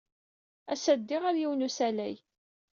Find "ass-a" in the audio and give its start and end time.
0.73-0.93